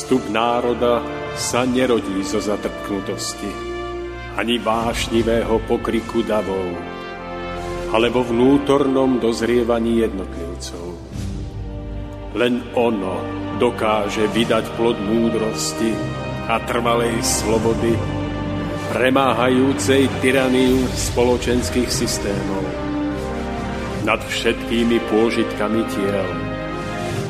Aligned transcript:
Zostup 0.00 0.32
národa 0.32 1.04
sa 1.36 1.68
nerodí 1.68 2.24
zo 2.24 2.40
zatrpknutosti, 2.40 3.52
ani 4.32 4.56
vášnivého 4.56 5.60
pokriku 5.68 6.24
davov, 6.24 6.72
ale 7.92 8.08
vo 8.08 8.24
vnútornom 8.24 9.20
dozrievaní 9.20 10.00
jednotlivcov. 10.00 10.96
Len 12.32 12.64
ono 12.72 13.20
dokáže 13.60 14.24
vydať 14.32 14.72
plod 14.80 14.96
múdrosti 15.04 15.92
a 16.48 16.56
trvalej 16.64 17.20
slobody, 17.20 17.92
premáhajúcej 18.96 20.08
tyraniu 20.24 20.80
spoločenských 20.96 21.92
systémov 21.92 22.64
nad 24.08 24.24
všetkými 24.24 24.96
pôžitkami 25.12 25.84
tiel, 25.92 26.49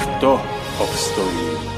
kto 0.00 0.40
obstojí. 0.78 1.69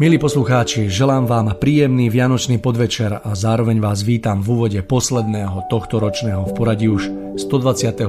Milí 0.00 0.16
poslucháči, 0.16 0.88
želám 0.88 1.28
vám 1.28 1.60
príjemný 1.60 2.08
vianočný 2.08 2.56
podvečer 2.56 3.20
a 3.20 3.36
zároveň 3.36 3.84
vás 3.84 4.00
vítam 4.00 4.40
v 4.40 4.56
úvode 4.56 4.80
posledného 4.80 5.68
tohto 5.68 6.00
ročného 6.00 6.40
v 6.48 6.52
poradí 6.56 6.88
už 6.88 7.36
124. 7.36 8.08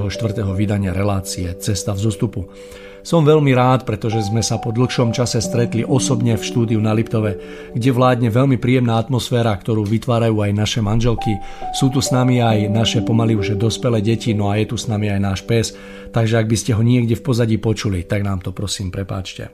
vydania 0.56 0.96
relácie 0.96 1.52
Cesta 1.60 1.92
v 1.92 2.00
zostupu. 2.00 2.48
Som 3.04 3.28
veľmi 3.28 3.52
rád, 3.52 3.84
pretože 3.84 4.24
sme 4.24 4.40
sa 4.40 4.56
po 4.56 4.72
dlhšom 4.72 5.12
čase 5.12 5.44
stretli 5.44 5.84
osobne 5.84 6.40
v 6.40 6.46
štúdiu 6.48 6.80
na 6.80 6.96
Liptove, 6.96 7.36
kde 7.76 7.90
vládne 7.92 8.32
veľmi 8.32 8.56
príjemná 8.56 8.96
atmosféra, 8.96 9.52
ktorú 9.52 9.84
vytvárajú 9.84 10.40
aj 10.40 10.52
naše 10.56 10.80
manželky. 10.80 11.36
Sú 11.76 11.92
tu 11.92 12.00
s 12.00 12.08
nami 12.08 12.40
aj 12.40 12.72
naše 12.72 13.04
pomaly 13.04 13.36
už 13.36 13.60
dospelé 13.60 14.00
deti, 14.00 14.32
no 14.32 14.48
a 14.48 14.56
je 14.56 14.64
tu 14.72 14.80
s 14.80 14.88
nami 14.88 15.12
aj 15.12 15.20
náš 15.20 15.40
pes, 15.44 15.76
takže 16.08 16.40
ak 16.40 16.48
by 16.48 16.56
ste 16.56 16.72
ho 16.72 16.80
niekde 16.80 17.20
v 17.20 17.26
pozadí 17.26 17.60
počuli, 17.60 18.08
tak 18.08 18.24
nám 18.24 18.40
to 18.40 18.48
prosím 18.56 18.88
prepáčte. 18.88 19.52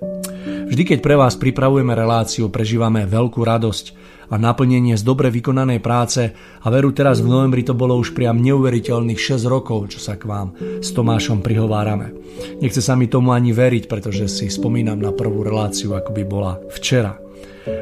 Vždy, 0.69 0.85
keď 0.85 0.99
pre 1.01 1.17
vás 1.17 1.33
pripravujeme 1.33 1.97
reláciu, 1.97 2.53
prežívame 2.53 3.09
veľkú 3.09 3.41
radosť 3.41 3.97
a 4.29 4.37
naplnenie 4.37 5.01
z 5.01 5.03
dobre 5.03 5.33
vykonanej 5.33 5.81
práce 5.81 6.37
a 6.37 6.67
veru 6.69 6.93
teraz 6.93 7.25
v 7.25 7.33
novembri 7.33 7.65
to 7.65 7.73
bolo 7.73 7.97
už 7.97 8.13
priam 8.13 8.37
neuveriteľných 8.37 9.17
6 9.17 9.49
rokov, 9.49 9.97
čo 9.97 10.01
sa 10.05 10.21
k 10.21 10.29
vám 10.29 10.53
s 10.85 10.93
Tomášom 10.93 11.41
prihovárame. 11.41 12.13
Nechce 12.61 12.85
sa 12.85 12.93
mi 13.01 13.09
tomu 13.09 13.33
ani 13.33 13.57
veriť, 13.57 13.89
pretože 13.89 14.29
si 14.29 14.53
spomínam 14.53 15.01
na 15.01 15.09
prvú 15.09 15.41
reláciu, 15.41 15.97
ako 15.97 16.13
by 16.13 16.23
bola 16.29 16.61
včera. 16.69 17.28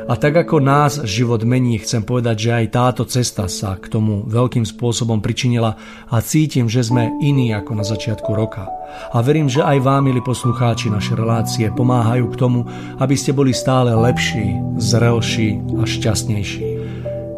A 0.07 0.15
tak 0.15 0.47
ako 0.47 0.63
nás 0.63 1.03
život 1.03 1.43
mení, 1.43 1.83
chcem 1.83 2.07
povedať, 2.07 2.37
že 2.47 2.51
aj 2.63 2.67
táto 2.71 3.03
cesta 3.07 3.51
sa 3.51 3.75
k 3.75 3.91
tomu 3.91 4.23
veľkým 4.27 4.63
spôsobom 4.63 5.19
pričinila 5.19 5.75
a 6.07 6.17
cítim, 6.23 6.71
že 6.71 6.87
sme 6.87 7.11
iní 7.19 7.51
ako 7.51 7.75
na 7.75 7.85
začiatku 7.87 8.31
roka. 8.31 8.71
A 9.11 9.19
verím, 9.25 9.51
že 9.51 9.67
aj 9.67 9.83
vám, 9.83 10.07
milí 10.07 10.23
poslucháči, 10.23 10.89
naše 10.89 11.19
relácie 11.19 11.69
pomáhajú 11.75 12.31
k 12.31 12.39
tomu, 12.39 12.61
aby 13.03 13.15
ste 13.19 13.35
boli 13.35 13.51
stále 13.51 13.93
lepší, 13.93 14.55
zrelší 14.79 15.59
a 15.79 15.83
šťastnejší. 15.83 16.76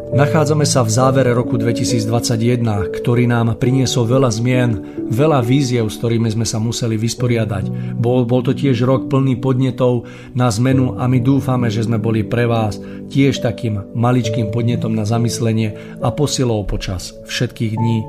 Nachádzame 0.09 0.65
sa 0.65 0.81
v 0.81 0.89
závere 0.89 1.37
roku 1.37 1.53
2021, 1.53 2.65
ktorý 2.97 3.29
nám 3.29 3.53
priniesol 3.61 4.09
veľa 4.09 4.33
zmien, 4.33 4.71
veľa 5.05 5.45
víziev, 5.45 5.85
s 5.85 6.01
ktorými 6.01 6.33
sme 6.33 6.49
sa 6.49 6.57
museli 6.57 6.97
vysporiadať. 6.97 7.93
Bol, 7.93 8.25
bol 8.25 8.41
to 8.41 8.57
tiež 8.57 8.81
rok 8.89 9.05
plný 9.05 9.37
podnetov 9.37 10.09
na 10.33 10.49
zmenu 10.49 10.97
a 10.97 11.05
my 11.05 11.21
dúfame, 11.21 11.69
že 11.69 11.85
sme 11.85 12.01
boli 12.01 12.25
pre 12.25 12.49
vás 12.49 12.81
tiež 13.13 13.45
takým 13.45 13.85
maličkým 13.93 14.49
podnetom 14.49 14.97
na 14.97 15.05
zamyslenie 15.05 16.01
a 16.01 16.09
posilou 16.09 16.65
počas 16.65 17.13
všetkých 17.29 17.73
dní. 17.77 18.01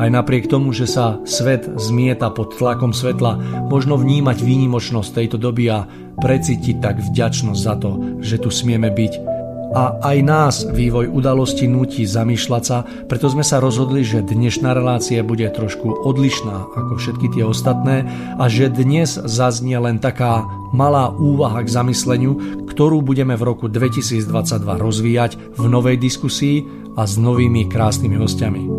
Aj 0.00 0.08
napriek 0.08 0.48
tomu, 0.48 0.72
že 0.72 0.88
sa 0.88 1.20
svet 1.28 1.68
zmieta 1.76 2.32
pod 2.32 2.56
tlakom 2.56 2.96
svetla, 2.96 3.68
možno 3.68 4.00
vnímať 4.00 4.40
výnimočnosť 4.40 5.12
tejto 5.12 5.36
doby 5.36 5.68
a 5.68 5.84
precítiť 6.24 6.80
tak 6.80 7.04
vďačnosť 7.04 7.60
za 7.60 7.74
to, 7.76 7.90
že 8.24 8.40
tu 8.40 8.48
smieme 8.48 8.88
byť 8.88 9.33
a 9.74 9.98
aj 10.00 10.18
nás 10.22 10.54
vývoj 10.70 11.10
udalosti 11.10 11.66
nutí 11.66 12.06
zamýšľať 12.06 12.62
sa, 12.62 12.86
preto 13.10 13.26
sme 13.26 13.42
sa 13.42 13.58
rozhodli, 13.58 14.06
že 14.06 14.22
dnešná 14.22 14.70
relácia 14.70 15.26
bude 15.26 15.50
trošku 15.50 16.06
odlišná 16.06 16.70
ako 16.78 16.94
všetky 16.94 17.26
tie 17.34 17.42
ostatné 17.42 18.06
a 18.38 18.46
že 18.46 18.70
dnes 18.70 19.18
zaznie 19.18 19.76
len 19.76 19.98
taká 19.98 20.46
malá 20.70 21.10
úvaha 21.10 21.66
k 21.66 21.74
zamysleniu, 21.74 22.64
ktorú 22.70 23.02
budeme 23.02 23.34
v 23.34 23.42
roku 23.42 23.66
2022 23.66 24.30
rozvíjať 24.78 25.58
v 25.58 25.64
novej 25.66 25.98
diskusii 25.98 26.62
a 26.94 27.06
s 27.06 27.18
novými 27.18 27.66
krásnymi 27.66 28.16
hostiami. 28.18 28.73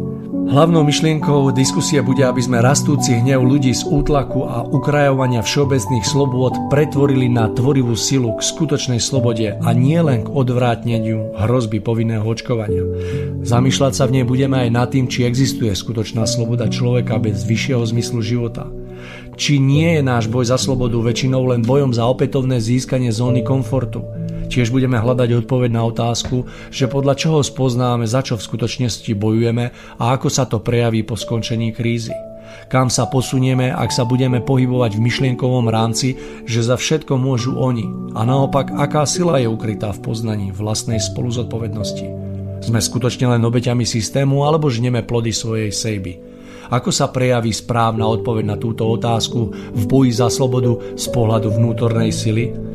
Hlavnou 0.45 0.85
myšlienkou 0.85 1.49
diskusie 1.57 2.05
bude, 2.05 2.21
aby 2.21 2.37
sme 2.37 2.61
rastúci 2.61 3.17
hnev 3.17 3.41
ľudí 3.41 3.73
z 3.73 3.81
útlaku 3.81 4.45
a 4.45 4.61
ukrajovania 4.61 5.41
všeobecných 5.41 6.05
slobôd 6.05 6.53
pretvorili 6.69 7.25
na 7.25 7.49
tvorivú 7.49 7.97
silu 7.97 8.29
k 8.37 8.45
skutočnej 8.45 9.01
slobode 9.01 9.57
a 9.57 9.69
nie 9.73 9.97
len 9.97 10.21
k 10.21 10.29
odvrátneniu 10.29 11.33
hrozby 11.33 11.81
povinného 11.81 12.21
očkovania. 12.21 12.85
Zamýšľať 13.41 13.93
sa 13.97 14.05
v 14.05 14.21
nej 14.21 14.25
budeme 14.29 14.61
aj 14.61 14.69
nad 14.69 14.87
tým, 14.93 15.09
či 15.09 15.25
existuje 15.25 15.73
skutočná 15.73 16.29
sloboda 16.29 16.69
človeka 16.69 17.17
bez 17.17 17.41
vyššieho 17.41 17.81
zmyslu 17.81 18.21
života. 18.21 18.69
Či 19.33 19.57
nie 19.57 19.97
je 19.97 20.01
náš 20.05 20.29
boj 20.29 20.45
za 20.45 20.61
slobodu 20.61 21.01
väčšinou 21.01 21.41
len 21.57 21.65
bojom 21.65 21.89
za 21.89 22.05
opätovné 22.05 22.61
získanie 22.61 23.09
zóny 23.09 23.41
komfortu– 23.41 24.05
Tiež 24.55 24.71
budeme 24.71 24.95
hľadať 24.95 25.43
odpoveď 25.43 25.67
na 25.75 25.83
otázku, 25.83 26.47
že 26.71 26.87
podľa 26.87 27.19
čoho 27.19 27.43
spoznáme, 27.43 28.07
za 28.07 28.23
čo 28.23 28.39
v 28.39 28.45
skutočnosti 28.47 29.11
bojujeme 29.11 29.75
a 29.99 30.03
ako 30.15 30.31
sa 30.31 30.47
to 30.47 30.63
prejaví 30.63 31.03
po 31.03 31.19
skončení 31.19 31.75
krízy. 31.75 32.15
Kam 32.71 32.87
sa 32.87 33.03
posunieme, 33.11 33.75
ak 33.75 33.91
sa 33.91 34.07
budeme 34.07 34.39
pohybovať 34.39 34.95
v 34.95 35.03
myšlienkovom 35.03 35.67
rámci, 35.67 36.15
že 36.47 36.63
za 36.63 36.79
všetko 36.79 37.19
môžu 37.19 37.59
oni 37.59 38.15
a 38.15 38.23
naopak 38.23 38.71
aká 38.71 39.03
sila 39.03 39.43
je 39.43 39.51
ukrytá 39.51 39.91
v 39.91 39.99
poznaní 39.99 40.55
vlastnej 40.55 41.03
spoluzodpovednosti. 41.03 42.07
Sme 42.63 42.79
skutočne 42.79 43.35
len 43.35 43.43
obeťami 43.43 43.83
systému 43.83 44.47
alebo 44.47 44.71
žneme 44.71 45.03
plody 45.03 45.35
svojej 45.35 45.75
sejby. 45.75 46.15
Ako 46.71 46.95
sa 46.95 47.11
prejaví 47.11 47.51
správna 47.51 48.07
odpoveď 48.07 48.55
na 48.55 48.55
túto 48.55 48.87
otázku 48.87 49.51
v 49.75 49.83
boji 49.83 50.15
za 50.15 50.31
slobodu 50.31 50.95
z 50.95 51.11
pohľadu 51.11 51.59
vnútornej 51.59 52.15
sily? 52.15 52.74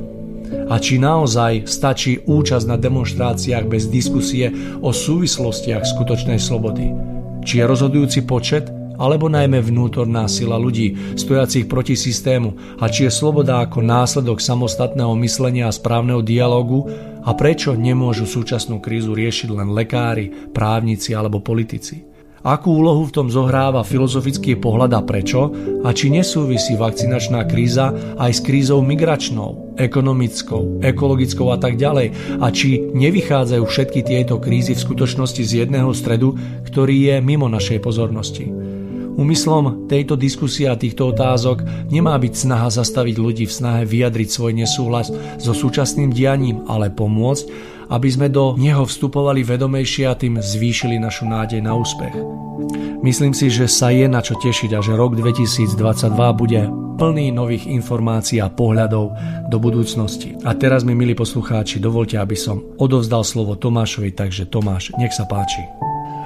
A 0.71 0.75
či 0.79 0.99
naozaj 0.99 1.67
stačí 1.67 2.23
účasť 2.27 2.67
na 2.67 2.77
demonstráciách 2.77 3.67
bez 3.67 3.87
diskusie 3.91 4.51
o 4.83 4.91
súvislostiach 4.91 5.87
skutočnej 5.87 6.39
slobody. 6.39 6.91
Či 7.47 7.63
je 7.63 7.65
rozhodujúci 7.65 8.21
počet 8.29 8.69
alebo 9.01 9.33
najmä 9.33 9.65
vnútorná 9.65 10.29
sila 10.29 10.61
ľudí, 10.61 11.17
stojacich 11.17 11.65
proti 11.65 11.97
systému 11.97 12.77
a 12.77 12.85
či 12.93 13.09
je 13.09 13.13
sloboda 13.17 13.65
ako 13.65 13.81
následok 13.81 14.45
samostatného 14.45 15.17
myslenia 15.25 15.73
a 15.73 15.75
správneho 15.75 16.21
dialogu 16.21 16.85
a 17.25 17.33
prečo 17.33 17.73
nemôžu 17.73 18.29
súčasnú 18.29 18.77
krízu 18.85 19.17
riešiť 19.17 19.49
len 19.57 19.73
lekári, 19.73 20.53
právnici 20.53 21.17
alebo 21.17 21.41
politici. 21.41 22.10
Akú 22.41 22.73
úlohu 22.73 23.05
v 23.05 23.13
tom 23.13 23.29
zohráva 23.29 23.85
filozofický 23.85 24.57
pohľad 24.57 24.97
a 24.97 25.05
prečo? 25.05 25.53
A 25.85 25.93
či 25.93 26.09
nesúvisí 26.09 26.73
vakcinačná 26.73 27.45
kríza 27.45 27.93
aj 28.17 28.33
s 28.33 28.41
krízou 28.41 28.81
migračnou, 28.81 29.77
ekonomickou, 29.77 30.81
ekologickou 30.81 31.53
a 31.53 31.61
tak 31.61 31.77
ďalej? 31.77 32.41
A 32.41 32.49
či 32.49 32.81
nevychádzajú 32.97 33.61
všetky 33.61 34.01
tieto 34.09 34.41
krízy 34.41 34.73
v 34.73 34.81
skutočnosti 34.89 35.43
z 35.45 35.53
jedného 35.69 35.93
stredu, 35.93 36.33
ktorý 36.65 37.13
je 37.13 37.17
mimo 37.21 37.45
našej 37.45 37.77
pozornosti? 37.85 38.49
Úmyslom 39.21 39.85
tejto 39.85 40.17
diskusie 40.17 40.65
a 40.65 40.81
týchto 40.81 41.13
otázok 41.13 41.61
nemá 41.93 42.17
byť 42.17 42.33
snaha 42.33 42.73
zastaviť 42.73 43.21
ľudí 43.21 43.45
v 43.45 43.53
snahe 43.53 43.83
vyjadriť 43.85 44.29
svoj 44.33 44.57
nesúhlas 44.57 45.13
so 45.37 45.53
súčasným 45.53 46.09
dianím, 46.09 46.65
ale 46.73 46.89
pomôcť, 46.89 47.77
aby 47.91 48.09
sme 48.09 48.31
do 48.31 48.55
neho 48.55 48.87
vstupovali 48.87 49.43
vedomejšie 49.43 50.07
a 50.07 50.15
tým 50.15 50.39
zvýšili 50.39 50.97
našu 51.03 51.27
nádej 51.27 51.59
na 51.59 51.75
úspech. 51.75 52.15
Myslím 53.01 53.33
si, 53.33 53.49
že 53.49 53.65
sa 53.67 53.91
je 53.91 54.05
na 54.07 54.21
čo 54.21 54.37
tešiť 54.37 54.77
a 54.77 54.81
že 54.85 54.93
rok 54.93 55.17
2022 55.17 55.73
bude 56.37 56.61
plný 57.01 57.33
nových 57.33 57.65
informácií 57.65 58.45
a 58.45 58.53
pohľadov 58.53 59.17
do 59.49 59.57
budúcnosti. 59.57 60.37
A 60.45 60.53
teraz 60.53 60.85
mi, 60.85 60.93
milí 60.93 61.17
poslucháči, 61.17 61.81
dovolte, 61.81 62.21
aby 62.21 62.37
som 62.37 62.61
odovzdal 62.77 63.25
slovo 63.25 63.57
Tomášovi, 63.57 64.13
takže 64.13 64.53
Tomáš, 64.53 64.93
nech 65.01 65.17
sa 65.17 65.25
páči. 65.25 65.65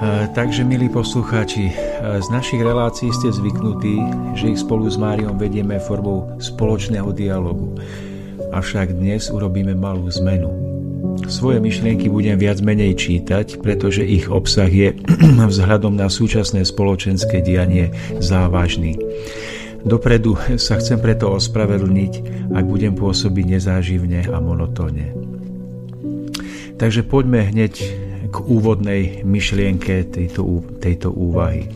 E, 0.03 0.27
takže, 0.35 0.67
milí 0.67 0.91
poslucháči, 0.91 1.71
e, 1.71 1.73
z 2.19 2.27
našich 2.27 2.59
relácií 2.59 3.07
ste 3.15 3.31
zvyknutí, 3.31 3.95
že 4.35 4.51
ich 4.51 4.59
spolu 4.59 4.91
s 4.91 4.99
Máriom 4.99 5.39
vedieme 5.39 5.79
formou 5.79 6.35
spoločného 6.43 7.15
dialogu. 7.15 7.79
Avšak 8.51 8.99
dnes 8.99 9.31
urobíme 9.31 9.71
malú 9.79 10.11
zmenu. 10.11 10.74
Svoje 11.25 11.57
myšlienky 11.57 12.05
budem 12.07 12.37
viac 12.37 12.61
menej 12.61 12.93
čítať, 12.95 13.59
pretože 13.59 14.05
ich 14.05 14.29
obsah 14.29 14.69
je 14.69 14.93
vzhľadom 15.51 15.97
na 15.97 16.11
súčasné 16.11 16.61
spoločenské 16.61 17.41
dianie 17.41 17.89
závažný. 18.21 18.95
Dopredu 19.85 20.37
sa 20.57 20.81
chcem 20.81 20.97
preto 20.97 21.29
ospravedlniť, 21.33 22.13
ak 22.53 22.65
budem 22.65 22.97
pôsobiť 22.97 23.45
nezáživne 23.57 24.25
a 24.29 24.37
monotónne. 24.41 25.13
Takže 26.81 27.05
poďme 27.05 27.53
hneď 27.53 27.73
k 28.33 28.35
úvodnej 28.41 29.21
myšlienke 29.23 30.09
tejto, 30.09 30.65
tejto 30.81 31.13
úvahy. 31.13 31.71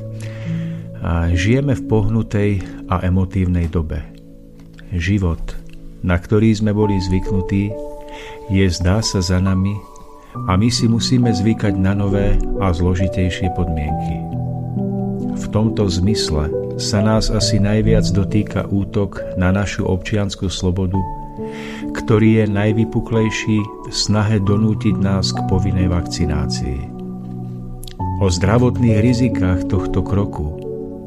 Žijeme 1.31 1.77
v 1.77 1.83
pohnutej 1.87 2.51
a 2.91 2.99
emotívnej 3.05 3.71
dobe. 3.71 4.03
Život, 4.91 5.55
na 6.03 6.19
ktorý 6.19 6.51
sme 6.51 6.75
boli 6.75 6.99
zvyknutí, 6.99 7.88
je 8.49 8.65
zdá 8.69 8.99
sa 9.05 9.21
za 9.21 9.37
nami 9.37 9.77
a 10.49 10.57
my 10.57 10.69
si 10.69 10.89
musíme 10.89 11.29
zvykať 11.29 11.77
na 11.77 11.93
nové 11.93 12.37
a 12.61 12.73
zložitejšie 12.73 13.53
podmienky. 13.53 14.17
V 15.39 15.45
tomto 15.53 15.85
zmysle 15.87 16.49
sa 16.81 16.99
nás 17.05 17.29
asi 17.29 17.61
najviac 17.61 18.05
dotýka 18.11 18.65
útok 18.69 19.21
na 19.37 19.53
našu 19.53 19.85
občianskú 19.85 20.49
slobodu, 20.49 20.99
ktorý 21.93 22.43
je 22.43 22.45
najvypuklejší 22.49 23.57
v 23.89 23.93
snahe 23.93 24.41
donútiť 24.41 24.95
nás 24.97 25.31
k 25.33 25.39
povinnej 25.47 25.89
vakcinácii. 25.89 26.81
O 28.19 28.27
zdravotných 28.27 28.99
rizikách 28.99 29.71
tohto 29.71 30.03
kroku, 30.03 30.59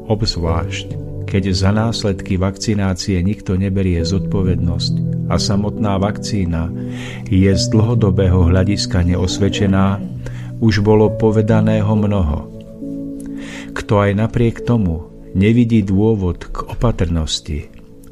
obzvlášť 0.09 1.02
keď 1.33 1.49
za 1.49 1.73
následky 1.73 2.37
vakcinácie 2.37 3.17
nikto 3.25 3.57
neberie 3.57 4.05
zodpovednosť 4.05 5.25
a 5.33 5.41
samotná 5.41 5.97
vakcína 5.97 6.69
je 7.25 7.49
z 7.49 7.63
dlhodobého 7.73 8.53
hľadiska 8.53 9.01
neosvedčená, 9.01 9.97
už 10.61 10.85
bolo 10.85 11.09
povedaného 11.17 11.89
mnoho. 11.97 12.53
Kto 13.73 14.05
aj 14.05 14.11
napriek 14.13 14.61
tomu 14.61 15.09
nevidí 15.33 15.81
dôvod 15.81 16.53
k 16.53 16.69
opatrnosti 16.69 17.65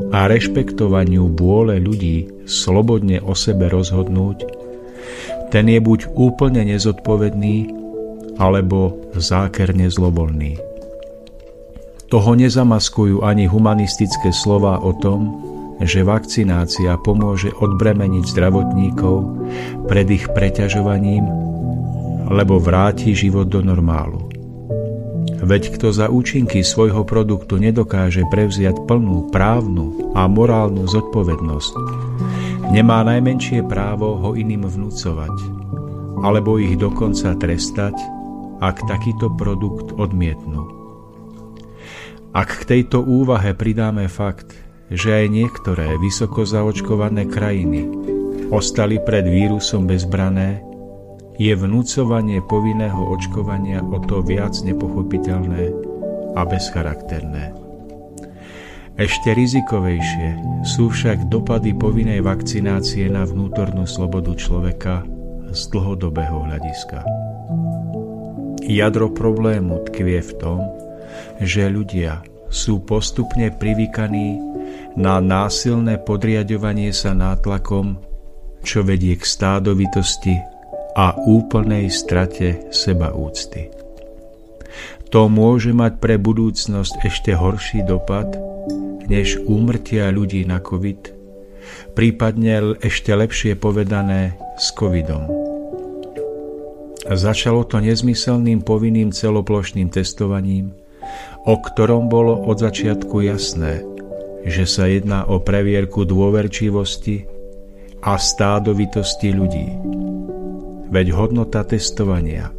a 0.10 0.26
rešpektovaniu 0.26 1.38
vôle 1.38 1.78
ľudí 1.78 2.26
slobodne 2.50 3.22
o 3.22 3.38
sebe 3.38 3.70
rozhodnúť, 3.70 4.50
ten 5.54 5.70
je 5.70 5.78
buď 5.78 6.10
úplne 6.18 6.66
nezodpovedný, 6.66 7.70
alebo 8.42 8.98
zákerne 9.14 9.86
zlovoľný. 9.94 10.71
Toho 12.12 12.36
nezamaskujú 12.36 13.24
ani 13.24 13.48
humanistické 13.48 14.36
slova 14.36 14.84
o 14.84 14.92
tom, 14.92 15.32
že 15.80 16.04
vakcinácia 16.04 17.00
pomôže 17.00 17.56
odbremeniť 17.56 18.36
zdravotníkov 18.36 19.16
pred 19.88 20.12
ich 20.12 20.28
preťažovaním, 20.36 21.24
lebo 22.28 22.60
vráti 22.60 23.16
život 23.16 23.48
do 23.48 23.64
normálu. 23.64 24.28
Veď 25.40 25.72
kto 25.80 25.96
za 25.96 26.12
účinky 26.12 26.62
svojho 26.68 27.08
produktu 27.08 27.58
nedokáže 27.58 28.28
prevziať 28.28 28.76
plnú 28.92 29.32
právnu 29.32 30.12
a 30.12 30.28
morálnu 30.28 30.86
zodpovednosť, 30.92 31.74
nemá 32.76 33.08
najmenšie 33.08 33.64
právo 33.66 34.20
ho 34.20 34.30
iným 34.36 34.68
vnúcovať, 34.68 35.36
alebo 36.28 36.60
ich 36.60 36.76
dokonca 36.76 37.40
trestať, 37.40 37.96
ak 38.60 38.84
takýto 38.86 39.32
produkt 39.34 39.96
odmietnú. 39.96 40.81
Ak 42.32 42.64
k 42.64 42.80
tejto 42.80 43.04
úvahe 43.04 43.52
pridáme 43.52 44.08
fakt, 44.08 44.56
že 44.88 45.12
aj 45.12 45.26
niektoré 45.28 46.00
vysoko 46.00 46.48
zaočkované 46.48 47.28
krajiny 47.28 47.92
ostali 48.48 49.04
pred 49.04 49.28
vírusom 49.28 49.84
bezbrané, 49.84 50.64
je 51.36 51.52
vnúcovanie 51.52 52.40
povinného 52.48 53.04
očkovania 53.12 53.84
o 53.84 54.00
to 54.00 54.24
viac 54.24 54.56
nepochopiteľné 54.64 55.76
a 56.40 56.42
bezcharakterné. 56.48 57.52
Ešte 58.96 59.36
rizikovejšie 59.36 60.28
sú 60.64 60.88
však 60.88 61.28
dopady 61.28 61.76
povinnej 61.76 62.24
vakcinácie 62.24 63.12
na 63.12 63.28
vnútornú 63.28 63.84
slobodu 63.84 64.32
človeka 64.40 65.04
z 65.52 65.62
dlhodobého 65.68 66.48
hľadiska. 66.48 67.04
Jadro 68.72 69.12
problému 69.12 69.84
tkvie 69.92 70.24
v 70.24 70.32
tom, 70.40 70.60
že 71.42 71.68
ľudia 71.68 72.22
sú 72.52 72.84
postupne 72.84 73.50
privykaní 73.56 74.38
na 75.00 75.24
násilné 75.24 76.04
podriadovanie 76.04 76.92
sa 76.92 77.16
nátlakom, 77.16 77.96
čo 78.62 78.84
vedie 78.84 79.16
k 79.16 79.24
stádovitosti 79.24 80.36
a 81.00 81.16
úplnej 81.16 81.88
strate 81.88 82.68
seba 82.76 83.16
úcty. 83.16 83.72
To 85.12 85.28
môže 85.28 85.72
mať 85.76 86.00
pre 86.00 86.16
budúcnosť 86.20 86.94
ešte 87.04 87.32
horší 87.36 87.84
dopad, 87.84 88.32
než 89.08 89.44
úmrtia 89.44 90.08
ľudí 90.12 90.48
na 90.48 90.64
COVID, 90.64 91.12
prípadne 91.96 92.80
ešte 92.80 93.12
lepšie 93.12 93.60
povedané 93.60 94.40
s 94.56 94.72
covidom. 94.72 95.28
Začalo 97.12 97.68
to 97.68 97.84
nezmyselným 97.84 98.64
povinným 98.64 99.12
celoplošným 99.12 99.92
testovaním, 99.92 100.72
o 101.46 101.58
ktorom 101.58 102.10
bolo 102.10 102.38
od 102.46 102.62
začiatku 102.62 103.26
jasné, 103.26 103.82
že 104.46 104.66
sa 104.66 104.90
jedná 104.90 105.26
o 105.26 105.42
previerku 105.42 106.06
dôverčivosti 106.06 107.26
a 108.02 108.18
stádovitosti 108.18 109.30
ľudí. 109.34 109.68
Veď 110.92 111.14
hodnota 111.16 111.64
testovania 111.64 112.50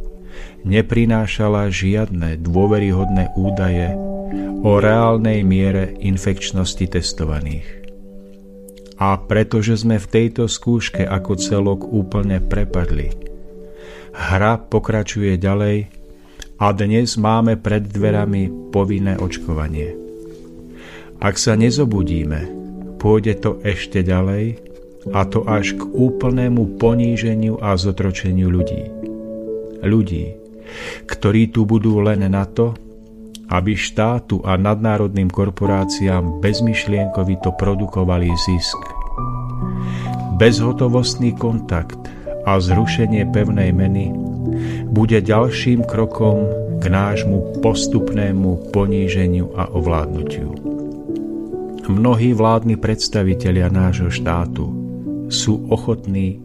neprinášala 0.63 1.67
žiadne 1.67 2.39
dôveryhodné 2.39 3.35
údaje 3.35 3.93
o 4.63 4.79
reálnej 4.79 5.43
miere 5.43 5.91
infekčnosti 5.99 6.87
testovaných. 6.87 7.67
A 8.97 9.19
pretože 9.19 9.83
sme 9.83 9.99
v 9.99 10.07
tejto 10.07 10.47
skúške 10.47 11.03
ako 11.03 11.35
celok 11.35 11.83
úplne 11.83 12.39
prepadli, 12.39 13.11
hra 14.15 14.63
pokračuje 14.71 15.35
ďalej 15.35 15.91
a 16.63 16.71
dnes 16.71 17.19
máme 17.19 17.59
pred 17.59 17.83
dverami 17.83 18.71
povinné 18.71 19.19
očkovanie. 19.19 19.99
Ak 21.19 21.35
sa 21.35 21.59
nezobudíme, 21.59 22.47
pôjde 23.03 23.35
to 23.43 23.59
ešte 23.67 23.99
ďalej 23.99 24.63
a 25.11 25.27
to 25.27 25.43
až 25.43 25.75
k 25.75 25.83
úplnému 25.83 26.79
poníženiu 26.79 27.59
a 27.59 27.75
zotročeniu 27.75 28.47
ľudí. 28.47 28.79
Ľudí, 29.83 30.39
ktorí 31.03 31.51
tu 31.51 31.67
budú 31.67 31.99
len 31.99 32.23
na 32.31 32.47
to, 32.47 32.71
aby 33.51 33.75
štátu 33.75 34.39
a 34.47 34.55
nadnárodným 34.55 35.27
korporáciám 35.27 36.39
bezmyšlienkovito 36.39 37.59
produkovali 37.59 38.31
zisk. 38.39 38.79
Bezhotovostný 40.39 41.35
kontakt 41.35 41.99
a 42.47 42.55
zrušenie 42.55 43.27
pevnej 43.35 43.75
meny 43.75 44.22
bude 44.89 45.19
ďalším 45.19 45.85
krokom 45.87 46.45
k 46.79 46.83
nášmu 46.91 47.63
postupnému 47.63 48.75
poníženiu 48.75 49.51
a 49.55 49.71
ovládnutiu. 49.71 50.51
Mnohí 51.83 52.31
vládni 52.31 52.79
predstavitelia 52.79 53.67
nášho 53.67 54.07
štátu 54.07 54.71
sú 55.27 55.67
ochotní 55.67 56.43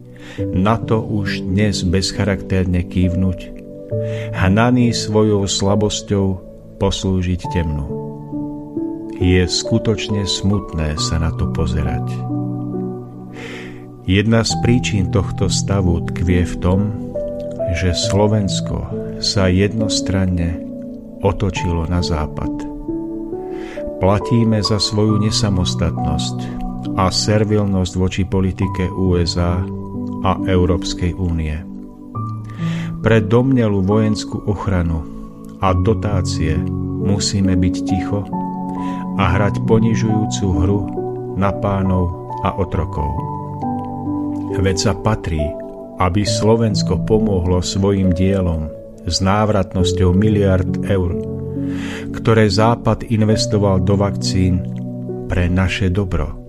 na 0.51 0.75
to 0.77 0.99
už 0.99 1.43
dnes 1.43 1.83
bezcharakterne 1.87 2.85
kývnuť, 2.85 3.39
hnaný 4.35 4.91
svojou 4.91 5.47
slabosťou 5.47 6.27
poslúžiť 6.79 7.41
temnu. 7.51 7.85
Je 9.19 9.43
skutočne 9.43 10.23
smutné 10.23 10.95
sa 10.95 11.19
na 11.19 11.31
to 11.35 11.51
pozerať. 11.51 12.07
Jedna 14.07 14.47
z 14.47 14.55
príčin 14.63 15.11
tohto 15.11 15.51
stavu 15.51 16.01
tkvie 16.07 16.47
v 16.47 16.55
tom, 16.63 16.79
že 17.75 17.93
Slovensko 17.93 18.77
sa 19.21 19.51
jednostranne 19.51 20.61
otočilo 21.19 21.85
na 21.85 21.99
západ. 21.99 22.51
Platíme 23.99 24.63
za 24.63 24.79
svoju 24.79 25.19
nesamostatnosť 25.19 26.37
a 26.95 27.11
servilnosť 27.11 27.93
voči 27.99 28.23
politike 28.23 28.87
USA 28.87 29.59
a 30.23 30.31
Európskej 30.47 31.15
únie. 31.19 31.55
Pre 32.99 33.17
domnelú 33.23 33.83
vojenskú 33.83 34.43
ochranu 34.47 35.03
a 35.59 35.75
dotácie 35.75 36.55
musíme 37.03 37.55
byť 37.55 37.75
ticho 37.83 38.23
a 39.19 39.23
hrať 39.35 39.63
ponižujúcu 39.67 40.45
hru 40.63 40.79
na 41.35 41.51
pánov 41.51 42.31
a 42.47 42.55
otrokov. 42.55 43.11
Veď 44.59 44.77
sa 44.79 44.93
patrí, 44.95 45.43
aby 45.99 46.23
Slovensko 46.23 47.03
pomohlo 47.03 47.59
svojim 47.59 48.15
dielom 48.15 48.71
s 49.03 49.19
návratnosťou 49.19 50.15
miliard 50.15 50.69
eur, 50.87 51.19
ktoré 52.15 52.47
Západ 52.47 53.11
investoval 53.11 53.83
do 53.83 53.99
vakcín 53.99 54.63
pre 55.27 55.51
naše 55.51 55.91
dobro. 55.91 56.39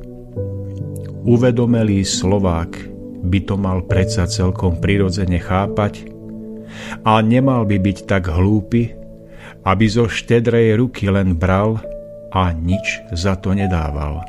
Uvedomelý 1.27 2.07
Slovák 2.07 2.73
by 3.21 3.39
to 3.45 3.55
mal 3.61 3.85
predsa 3.85 4.25
celkom 4.25 4.81
prirodzene 4.81 5.37
chápať 5.37 6.09
a 7.05 7.21
nemal 7.21 7.69
by 7.69 7.77
byť 7.77 7.99
tak 8.09 8.31
hlúpy, 8.31 8.97
aby 9.67 9.85
zo 9.85 10.09
štedrej 10.09 10.81
ruky 10.81 11.13
len 11.13 11.37
bral 11.37 11.77
a 12.33 12.55
nič 12.55 13.05
za 13.13 13.37
to 13.37 13.53
nedával. 13.53 14.25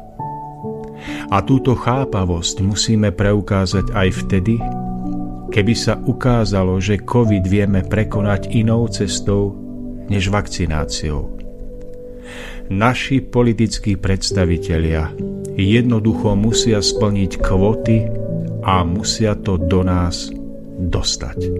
A 1.31 1.39
túto 1.41 1.73
chápavosť 1.73 2.59
musíme 2.61 3.09
preukázať 3.15 3.95
aj 3.95 4.07
vtedy, 4.25 4.59
keby 5.51 5.75
sa 5.75 5.99
ukázalo, 5.99 6.79
že 6.79 7.03
COVID 7.03 7.43
vieme 7.43 7.83
prekonať 7.83 8.55
inou 8.55 8.87
cestou 8.87 9.53
než 10.07 10.31
vakcináciou. 10.31 11.37
Naši 12.71 13.19
politickí 13.19 13.99
predstavitelia 13.99 15.11
jednoducho 15.59 16.39
musia 16.39 16.79
splniť 16.79 17.31
kvoty 17.43 18.07
a 18.63 18.87
musia 18.87 19.35
to 19.35 19.59
do 19.59 19.83
nás 19.83 20.31
dostať. 20.79 21.51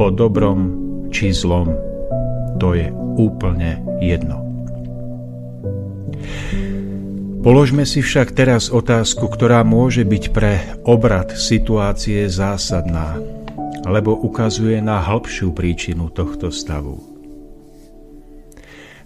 Po 0.00 0.08
dobrom 0.08 0.80
či 1.12 1.36
zlom, 1.36 1.76
to 2.56 2.72
je 2.72 2.88
úplne 3.20 3.84
jedno. 4.00 4.40
Položme 7.42 7.82
si 7.82 8.06
však 8.06 8.38
teraz 8.38 8.70
otázku, 8.70 9.26
ktorá 9.26 9.66
môže 9.66 10.06
byť 10.06 10.24
pre 10.30 10.62
obrad 10.86 11.34
situácie 11.34 12.30
zásadná, 12.30 13.18
lebo 13.82 14.14
ukazuje 14.14 14.78
na 14.78 15.02
hĺbšiu 15.02 15.50
príčinu 15.50 16.06
tohto 16.14 16.54
stavu. 16.54 17.02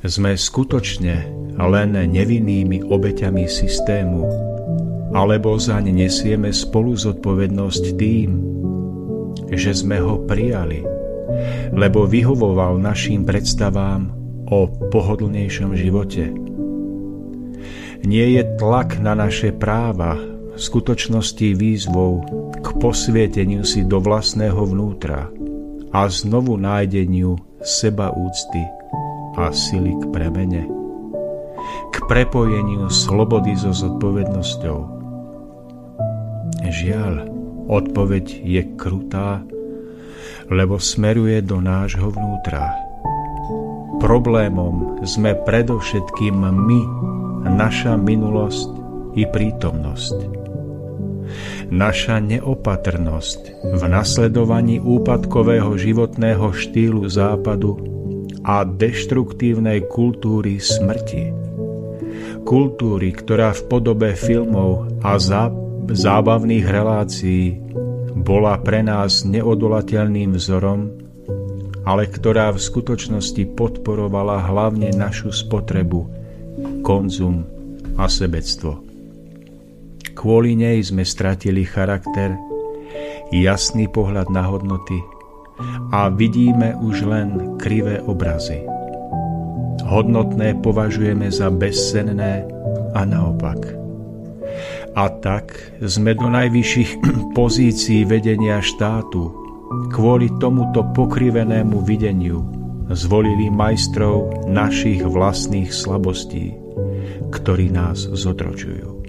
Sme 0.05 0.37
skutočne 0.37 1.33
len 1.57 1.97
nevinnými 1.97 2.85
obeťami 2.85 3.49
systému, 3.49 4.28
alebo 5.16 5.57
zaň 5.57 5.97
nesieme 5.97 6.52
spolu 6.52 6.93
zodpovednosť 6.93 7.85
tým, 7.97 8.31
že 9.49 9.73
sme 9.73 9.97
ho 9.97 10.21
prijali, 10.28 10.85
lebo 11.73 12.05
vyhovoval 12.05 12.76
našim 12.76 13.25
predstavám 13.25 14.12
o 14.52 14.69
pohodlnejšom 14.93 15.73
živote 15.73 16.47
nie 18.07 18.39
je 18.39 18.43
tlak 18.55 19.03
na 19.03 19.19
naše 19.19 19.51
práva 19.51 20.15
v 20.55 20.55
skutočnosti 20.55 21.59
výzvou 21.59 22.23
k 22.63 22.67
posvieteniu 22.79 23.67
si 23.67 23.83
do 23.83 23.99
vlastného 23.99 24.63
vnútra 24.63 25.27
a 25.91 26.07
znovu 26.07 26.55
nájdeniu 26.55 27.35
seba 27.67 28.15
úcty 28.15 28.63
a 29.35 29.51
sily 29.51 29.91
k 29.99 30.05
premene, 30.15 30.65
k 31.91 31.97
prepojeniu 32.07 32.87
slobody 32.89 33.59
so 33.59 33.75
zodpovednosťou. 33.75 34.79
Žiaľ, 36.63 37.15
odpoveď 37.67 38.27
je 38.47 38.63
krutá, 38.79 39.43
lebo 40.47 40.79
smeruje 40.79 41.43
do 41.43 41.59
nášho 41.59 42.15
vnútra. 42.15 42.71
Problémom 43.99 45.03
sme 45.03 45.35
predovšetkým 45.43 46.39
my, 46.39 46.81
naša 47.47 47.95
minulosť 47.95 48.71
i 49.15 49.25
prítomnosť. 49.25 50.19
Naša 51.73 52.23
neopatrnosť 52.23 53.41
v 53.75 53.83
nasledovaní 53.91 54.79
úpadkového 54.79 55.75
životného 55.75 56.55
štýlu 56.55 57.11
západu 57.11 57.79
a 58.47 58.62
deštruktívnej 58.62 59.91
kultúry 59.91 60.62
smrti. 60.62 61.35
Kultúry, 62.47 63.11
ktorá 63.11 63.50
v 63.50 63.62
podobe 63.67 64.15
filmov 64.15 65.03
a 65.03 65.19
zábavných 65.91 66.67
relácií 66.71 67.59
bola 68.15 68.55
pre 68.62 68.87
nás 68.87 69.26
neodolateľným 69.26 70.38
vzorom, 70.38 70.95
ale 71.83 72.07
ktorá 72.07 72.55
v 72.55 72.62
skutočnosti 72.62 73.59
podporovala 73.59 74.47
hlavne 74.47 74.95
našu 74.95 75.35
spotrebu 75.35 76.25
konzum 76.87 77.43
a 77.99 78.07
sebectvo. 78.07 78.78
Kvôli 80.14 80.55
nej 80.55 80.78
sme 80.87 81.02
stratili 81.02 81.66
charakter, 81.66 82.38
jasný 83.35 83.90
pohľad 83.90 84.31
na 84.31 84.47
hodnoty 84.47 85.02
a 85.90 86.07
vidíme 86.14 86.78
už 86.78 87.02
len 87.02 87.59
krivé 87.59 87.99
obrazy. 88.07 88.62
Hodnotné 89.83 90.62
považujeme 90.62 91.26
za 91.26 91.50
bezsenné 91.50 92.47
a 92.95 93.02
naopak. 93.02 93.59
A 94.97 95.12
tak 95.21 95.52
sme 95.83 96.14
do 96.14 96.31
najvyšších 96.31 96.90
pozícií 97.38 98.07
vedenia 98.07 98.62
štátu 98.62 99.35
kvôli 99.93 100.31
tomuto 100.38 100.87
pokrivenému 100.95 101.83
videniu 101.85 102.47
zvolili 102.88 103.50
majstrov 103.50 104.47
našich 104.47 105.02
vlastných 105.02 105.75
slabostí 105.75 106.65
ktorí 107.30 107.73
nás 107.73 108.06
zotročujú. 108.06 109.02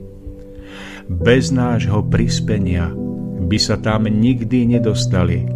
Bez 1.07 1.55
nášho 1.55 2.03
prispenia 2.03 2.91
by 3.47 3.57
sa 3.61 3.79
tam 3.79 4.11
nikdy 4.11 4.77
nedostali 4.77 5.47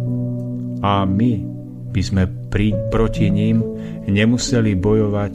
a 0.80 1.04
my 1.04 1.32
by 1.92 2.00
sme 2.00 2.24
pri, 2.48 2.72
proti 2.88 3.28
ním 3.28 3.60
nemuseli 4.08 4.72
bojovať 4.72 5.34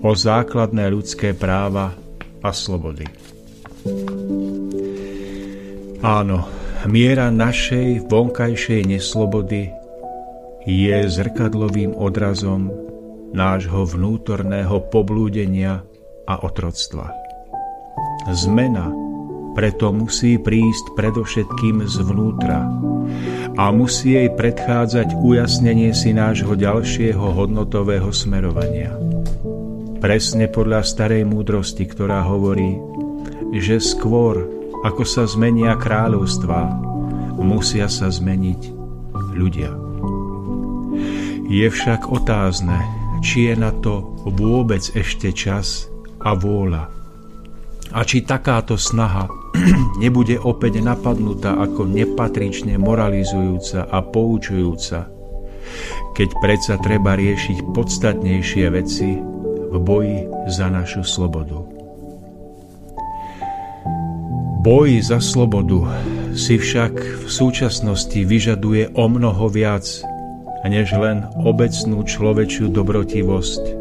o 0.00 0.16
základné 0.16 0.88
ľudské 0.88 1.36
práva 1.36 1.92
a 2.40 2.50
slobody. 2.56 3.04
Áno, 6.00 6.48
miera 6.88 7.28
našej 7.28 8.08
vonkajšej 8.08 8.88
neslobody 8.88 9.68
je 10.64 10.96
zrkadlovým 11.04 11.92
odrazom 11.92 12.72
nášho 13.36 13.84
vnútorného 13.84 14.88
poblúdenia 14.88 15.84
a 16.30 16.38
otroctva. 16.46 17.10
Zmena 18.30 18.94
preto 19.58 19.90
musí 19.90 20.38
prísť 20.38 20.94
predovšetkým 20.94 21.82
zvnútra 21.90 22.70
a 23.58 23.74
musí 23.74 24.14
jej 24.14 24.30
predchádzať 24.30 25.18
ujasnenie 25.18 25.90
si 25.90 26.14
nášho 26.14 26.54
ďalšieho 26.54 27.34
hodnotového 27.34 28.14
smerovania. 28.14 28.94
Presne 29.98 30.46
podľa 30.46 30.86
starej 30.86 31.26
múdrosti, 31.26 31.84
ktorá 31.84 32.22
hovorí, 32.24 32.78
že 33.58 33.82
skôr 33.82 34.46
ako 34.80 35.02
sa 35.04 35.28
zmenia 35.28 35.76
kráľovstva, 35.76 36.72
musia 37.36 37.90
sa 37.90 38.08
zmeniť 38.08 38.62
ľudia. 39.36 39.74
Je 41.50 41.66
však 41.66 42.08
otázne, 42.08 42.78
či 43.20 43.50
je 43.50 43.54
na 43.58 43.74
to 43.74 44.14
vôbec 44.24 44.80
ešte 44.94 45.34
čas 45.34 45.89
a 46.20 46.30
vôľa. 46.36 46.84
A 47.90 48.00
či 48.06 48.22
takáto 48.22 48.78
snaha 48.78 49.26
nebude 50.02 50.38
opäť 50.38 50.78
napadnutá 50.78 51.58
ako 51.58 51.88
nepatrične 51.90 52.78
moralizujúca 52.78 53.90
a 53.90 53.98
poučujúca, 54.04 55.10
keď 56.14 56.28
predsa 56.38 56.74
treba 56.78 57.18
riešiť 57.18 57.74
podstatnejšie 57.74 58.66
veci 58.70 59.18
v 59.70 59.76
boji 59.78 60.26
za 60.46 60.70
našu 60.70 61.02
slobodu. 61.02 61.66
Boj 64.60 65.00
za 65.00 65.24
slobodu 65.24 65.88
si 66.36 66.60
však 66.60 67.24
v 67.24 67.28
súčasnosti 67.32 68.20
vyžaduje 68.20 68.92
o 68.92 69.08
mnoho 69.08 69.48
viac, 69.48 69.88
než 70.68 70.92
len 70.92 71.24
obecnú 71.40 72.04
človečiu 72.04 72.68
dobrotivosť 72.68 73.79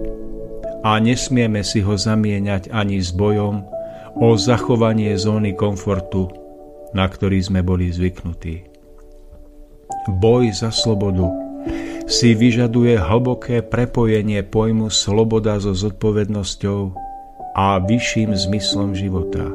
a 0.83 0.95
nesmieme 0.99 1.59
si 1.65 1.83
ho 1.83 1.95
zamieňať 1.99 2.71
ani 2.71 3.03
s 3.03 3.11
bojom 3.11 3.67
o 4.15 4.27
zachovanie 4.39 5.15
zóny 5.19 5.55
komfortu, 5.55 6.31
na 6.95 7.05
ktorý 7.05 7.39
sme 7.43 7.61
boli 7.61 7.91
zvyknutí. 7.91 8.65
Boj 10.07 10.55
za 10.55 10.71
slobodu 10.71 11.27
si 12.09 12.33
vyžaduje 12.33 12.97
hlboké 12.97 13.61
prepojenie 13.61 14.41
pojmu 14.41 14.89
sloboda 14.89 15.61
so 15.61 15.77
zodpovednosťou 15.77 16.79
a 17.53 17.77
vyšším 17.83 18.33
zmyslom 18.33 18.97
života, 18.97 19.45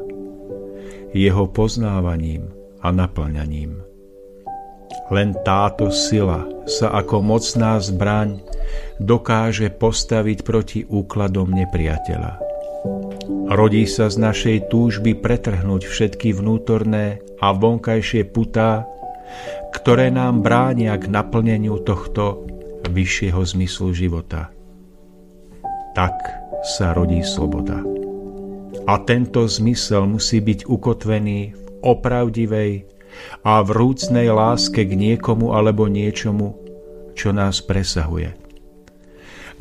jeho 1.11 1.45
poznávaním 1.51 2.53
a 2.79 2.93
naplňaním. 2.95 3.94
Len 5.13 5.37
táto 5.45 5.93
sila 5.93 6.49
sa 6.65 6.89
ako 6.97 7.21
mocná 7.21 7.77
zbraň 7.77 8.41
dokáže 8.97 9.69
postaviť 9.69 10.39
proti 10.41 10.81
úkladom 10.89 11.53
nepriateľa. 11.53 12.41
Rodí 13.53 13.85
sa 13.85 14.09
z 14.09 14.17
našej 14.21 14.73
túžby 14.73 15.17
pretrhnúť 15.21 15.85
všetky 15.85 16.33
vnútorné 16.33 17.21
a 17.41 17.53
vonkajšie 17.53 18.25
putá, 18.33 18.89
ktoré 19.77 20.09
nám 20.09 20.41
bránia 20.41 20.97
k 20.97 21.13
naplneniu 21.13 21.85
tohto 21.85 22.49
vyššieho 22.89 23.41
zmyslu 23.45 23.93
života. 23.93 24.49
Tak 25.93 26.17
sa 26.65 26.97
rodí 26.97 27.21
sloboda. 27.21 27.85
A 28.85 29.01
tento 29.05 29.45
zmysel 29.45 30.09
musí 30.09 30.41
byť 30.41 30.69
ukotvený 30.69 31.53
v 31.53 31.65
opravdivej 31.85 32.94
a 33.45 33.61
vrúcnej 33.61 34.29
láske 34.33 34.85
k 34.85 34.93
niekomu 34.97 35.53
alebo 35.53 35.87
niečomu, 35.91 36.59
čo 37.15 37.31
nás 37.31 37.63
presahuje. 37.63 38.35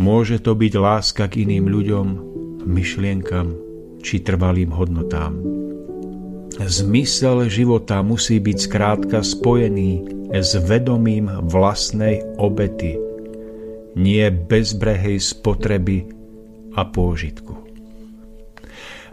Môže 0.02 0.42
to 0.42 0.58
byť 0.58 0.74
láska 0.74 1.30
k 1.30 1.46
iným 1.46 1.70
ľuďom, 1.70 2.08
myšlienkam 2.66 3.54
či 4.02 4.20
trvalým 4.26 4.74
hodnotám. 4.74 5.38
Zmysel 6.54 7.50
života 7.50 8.02
musí 8.06 8.38
byť 8.38 8.58
skrátka 8.58 9.20
spojený 9.26 10.06
s 10.34 10.54
vedomím 10.58 11.30
vlastnej 11.50 12.22
obety, 12.38 12.98
nie 13.98 14.26
bezbrehej 14.30 15.22
spotreby 15.22 16.10
a 16.74 16.86
pôžitku. 16.86 17.54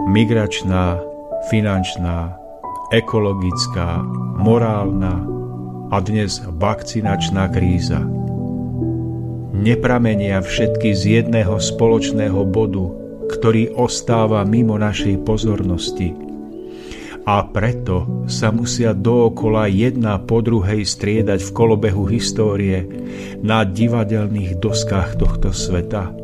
Migračná, 0.00 1.00
finančná, 1.52 2.39
ekologická, 2.90 4.02
morálna 4.34 5.22
a 5.94 6.02
dnes 6.02 6.42
vakcinačná 6.42 7.46
kríza. 7.54 8.02
Nepramenia 9.54 10.42
všetky 10.42 10.90
z 10.98 11.22
jedného 11.22 11.54
spoločného 11.62 12.42
bodu, 12.50 12.90
ktorý 13.30 13.78
ostáva 13.78 14.42
mimo 14.42 14.74
našej 14.74 15.22
pozornosti. 15.22 16.10
A 17.30 17.46
preto 17.46 18.26
sa 18.26 18.50
musia 18.50 18.90
dookola 18.90 19.70
jedna 19.70 20.18
po 20.18 20.42
druhej 20.42 20.82
striedať 20.82 21.46
v 21.46 21.50
kolobehu 21.54 22.10
histórie 22.10 22.90
na 23.38 23.62
divadelných 23.62 24.58
doskách 24.58 25.14
tohto 25.14 25.54
sveta– 25.54 26.10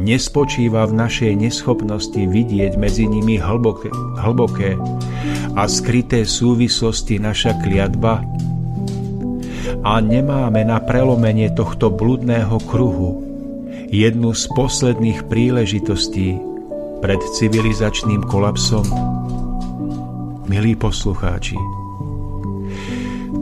nespočíva 0.00 0.84
v 0.86 0.96
našej 0.96 1.32
neschopnosti 1.36 2.18
vidieť 2.18 2.76
medzi 2.76 3.08
nimi 3.08 3.40
hlboké, 3.40 3.88
hlboké 4.20 4.76
a 5.56 5.64
skryté 5.64 6.28
súvislosti 6.28 7.16
naša 7.16 7.56
kliatba 7.64 8.20
a 9.86 10.02
nemáme 10.02 10.66
na 10.66 10.82
prelomenie 10.82 11.52
tohto 11.54 11.94
bludného 11.94 12.58
kruhu 12.66 13.22
jednu 13.90 14.34
z 14.34 14.44
posledných 14.52 15.30
príležitostí 15.30 16.36
pred 16.98 17.20
civilizačným 17.38 18.26
kolapsom? 18.26 18.82
Milí 20.46 20.78
poslucháči, 20.78 21.58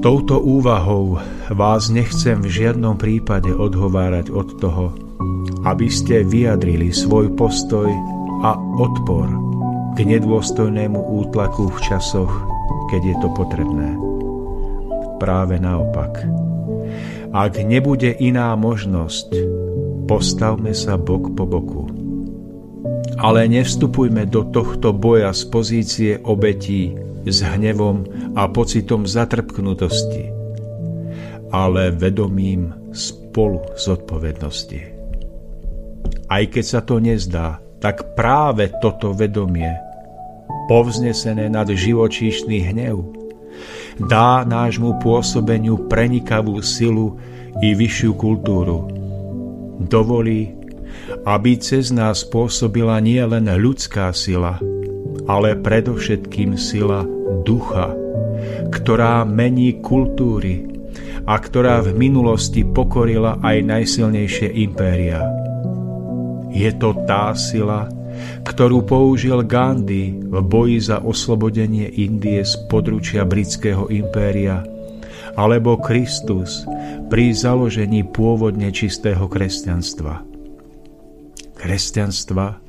touto 0.00 0.40
úvahou 0.40 1.20
vás 1.52 1.92
nechcem 1.92 2.40
v 2.40 2.48
žiadnom 2.48 2.96
prípade 2.96 3.52
odhovárať 3.52 4.32
od 4.32 4.48
toho, 4.60 4.86
aby 5.64 5.88
ste 5.88 6.24
vyjadrili 6.29 6.92
svoj 6.92 7.33
postoj 7.35 7.88
a 8.44 8.57
odpor 8.77 9.27
k 9.96 10.05
nedôstojnému 10.05 11.00
útlaku 11.24 11.72
v 11.72 11.79
časoch, 11.88 12.33
keď 12.92 13.00
je 13.00 13.16
to 13.24 13.29
potrebné. 13.33 13.96
Práve 15.16 15.57
naopak. 15.57 16.29
Ak 17.35 17.59
nebude 17.59 18.12
iná 18.20 18.53
možnosť, 18.55 19.35
postavme 20.05 20.77
sa 20.77 21.00
bok 21.00 21.33
po 21.33 21.48
boku. 21.48 21.85
Ale 23.18 23.46
nevstupujme 23.48 24.27
do 24.29 24.44
tohto 24.50 24.92
boja 24.92 25.33
z 25.33 25.42
pozície 25.48 26.12
obetí 26.22 26.92
s 27.24 27.40
hnevom 27.40 28.05
a 28.37 28.50
pocitom 28.50 29.09
zatrpknutosti, 29.09 30.29
ale 31.55 31.94
vedomím 31.94 32.74
spolu 32.92 33.64
zodpovednosti. 33.79 34.93
Aj 36.28 36.44
keď 36.48 36.64
sa 36.64 36.80
to 36.80 36.98
nezdá, 36.98 37.60
tak 37.84 38.16
práve 38.16 38.72
toto 38.80 39.12
vedomie, 39.12 39.76
povznesené 40.72 41.52
nad 41.52 41.68
živočíšny 41.68 42.72
hnev, 42.72 43.04
dá 44.08 44.42
nášmu 44.42 44.98
pôsobeniu 45.04 45.86
prenikavú 45.86 46.58
silu 46.64 47.20
i 47.60 47.76
vyššiu 47.76 48.12
kultúru. 48.16 48.88
Dovolí, 49.84 50.56
aby 51.28 51.60
cez 51.60 51.92
nás 51.92 52.24
pôsobila 52.24 52.98
nie 53.04 53.20
len 53.20 53.46
ľudská 53.46 54.10
sila, 54.16 54.58
ale 55.28 55.56
predovšetkým 55.60 56.56
sila 56.56 57.04
ducha, 57.44 57.92
ktorá 58.72 59.22
mení 59.28 59.80
kultúry 59.84 60.66
a 61.24 61.40
ktorá 61.40 61.80
v 61.80 61.96
minulosti 61.96 62.64
pokorila 62.64 63.40
aj 63.40 63.56
najsilnejšie 63.64 64.48
impéria. 64.60 65.24
Je 66.54 66.70
to 66.78 66.94
tá 67.10 67.34
sila, 67.34 67.90
ktorú 68.46 68.86
použil 68.86 69.42
Gandhi 69.42 70.14
v 70.14 70.38
boji 70.38 70.78
za 70.78 71.02
oslobodenie 71.02 71.90
Indie 71.98 72.46
z 72.46 72.54
područia 72.70 73.26
britského 73.26 73.90
impéria, 73.90 74.62
alebo 75.34 75.82
Kristus 75.82 76.62
pri 77.10 77.34
založení 77.34 78.06
pôvodne 78.06 78.70
čistého 78.70 79.26
kresťanstva. 79.26 80.22
Kresťanstva, 81.58 82.62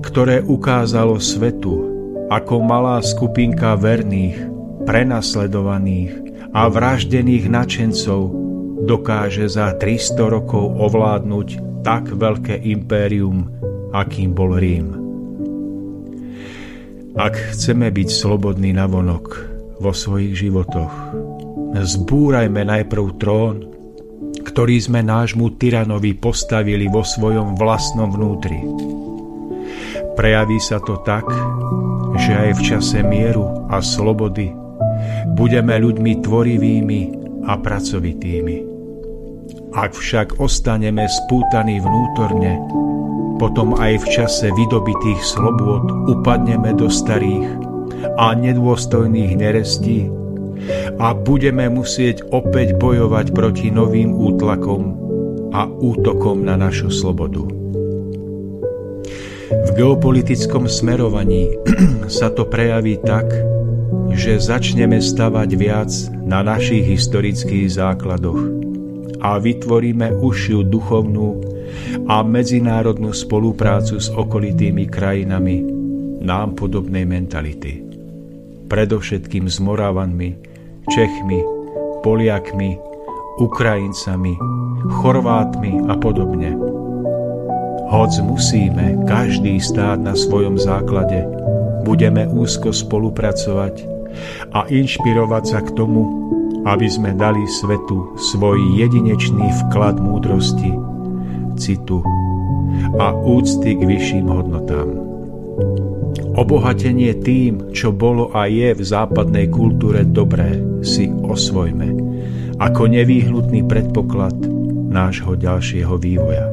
ktoré 0.00 0.40
ukázalo 0.40 1.20
svetu, 1.20 1.92
ako 2.32 2.62
malá 2.64 3.02
skupinka 3.04 3.76
verných, 3.76 4.48
prenasledovaných 4.88 6.12
a 6.56 6.72
vraždených 6.72 7.52
načencov 7.52 8.32
dokáže 8.86 9.44
za 9.44 9.76
300 9.76 10.40
rokov 10.40 10.72
ovládnuť 10.78 11.69
tak 11.80 12.12
veľké 12.12 12.60
impérium, 12.66 13.48
akým 13.90 14.36
bol 14.36 14.56
Rím. 14.56 14.88
Ak 17.18 17.34
chceme 17.34 17.90
byť 17.90 18.08
slobodní 18.08 18.70
navonok 18.70 19.26
vo 19.82 19.90
svojich 19.90 20.46
životoch, 20.46 20.94
zbúrajme 21.74 22.62
najprv 22.62 23.06
trón, 23.18 23.56
ktorý 24.46 24.76
sme 24.78 25.02
nášmu 25.02 25.58
tyranovi 25.58 26.14
postavili 26.16 26.86
vo 26.86 27.02
svojom 27.02 27.58
vlastnom 27.58 28.14
vnútri. 28.14 28.60
Prejaví 30.14 30.58
sa 30.62 30.78
to 30.82 31.02
tak, 31.02 31.26
že 32.20 32.32
aj 32.34 32.50
v 32.58 32.60
čase 32.62 32.98
mieru 33.02 33.66
a 33.72 33.80
slobody 33.80 34.52
budeme 35.34 35.78
ľuďmi 35.80 36.12
tvorivými 36.20 37.00
a 37.48 37.56
pracovitými. 37.56 38.79
Ak 39.70 39.94
však 39.94 40.42
ostaneme 40.42 41.06
spútaní 41.06 41.78
vnútorne, 41.78 42.58
potom 43.38 43.78
aj 43.78 44.02
v 44.02 44.06
čase 44.10 44.50
vydobitých 44.50 45.22
slobôd 45.22 46.10
upadneme 46.10 46.74
do 46.74 46.90
starých 46.90 47.46
a 48.18 48.34
nedôstojných 48.34 49.32
nerestí 49.38 50.10
a 50.98 51.14
budeme 51.14 51.70
musieť 51.70 52.26
opäť 52.34 52.74
bojovať 52.82 53.30
proti 53.30 53.70
novým 53.70 54.10
útlakom 54.10 54.98
a 55.54 55.70
útokom 55.70 56.42
na 56.42 56.58
našu 56.58 56.90
slobodu. 56.90 57.46
V 59.50 59.68
geopolitickom 59.78 60.66
smerovaní 60.66 61.54
sa 62.10 62.26
to 62.34 62.42
prejaví 62.42 62.98
tak, 63.06 63.30
že 64.18 64.42
začneme 64.42 64.98
stavať 64.98 65.50
viac 65.54 65.94
na 66.26 66.42
našich 66.42 66.82
historických 66.82 67.70
základoch 67.70 68.69
a 69.20 69.36
vytvoríme 69.36 70.16
užšiu 70.20 70.66
duchovnú 70.66 71.28
a 72.08 72.24
medzinárodnú 72.24 73.12
spoluprácu 73.12 74.00
s 74.00 74.08
okolitými 74.10 74.88
krajinami 74.88 75.62
nám 76.20 76.56
podobnej 76.56 77.08
mentality. 77.08 77.80
Predovšetkým 78.68 79.48
s 79.48 79.58
Moravanmi, 79.60 80.36
Čechmi, 80.92 81.40
Poliakmi, 82.04 82.76
Ukrajincami, 83.40 84.34
Chorvátmi 85.00 85.88
a 85.88 85.94
podobne. 85.96 86.56
Hoc 87.90 88.12
musíme 88.22 89.02
každý 89.10 89.58
stáť 89.58 89.98
na 89.98 90.14
svojom 90.14 90.54
základe, 90.54 91.26
budeme 91.82 92.28
úzko 92.30 92.70
spolupracovať 92.70 93.82
a 94.54 94.66
inšpirovať 94.70 95.44
sa 95.44 95.60
k 95.66 95.74
tomu, 95.74 96.29
aby 96.64 96.86
sme 96.88 97.16
dali 97.16 97.40
svetu 97.48 98.16
svoj 98.20 98.76
jedinečný 98.76 99.48
vklad 99.66 99.96
múdrosti, 99.96 100.72
citu 101.56 102.04
a 103.00 103.12
úcty 103.16 103.76
k 103.76 103.82
vyšším 103.84 104.26
hodnotám. 104.28 104.88
Obohatenie 106.36 107.16
tým, 107.20 107.72
čo 107.74 107.92
bolo 107.92 108.32
a 108.32 108.46
je 108.48 108.72
v 108.72 108.82
západnej 108.82 109.50
kultúre 109.50 110.06
dobré, 110.06 110.56
si 110.80 111.10
osvojme 111.10 111.88
ako 112.60 112.92
nevýhnutný 112.92 113.64
predpoklad 113.64 114.36
nášho 114.92 115.32
ďalšieho 115.36 115.96
vývoja. 115.96 116.44